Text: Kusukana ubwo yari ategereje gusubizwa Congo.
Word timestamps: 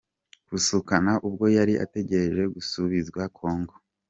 Kusukana 0.47 1.11
ubwo 1.27 1.45
yari 1.57 1.73
ategereje 1.85 2.43
gusubizwa 2.55 3.21
Congo. 3.37 3.73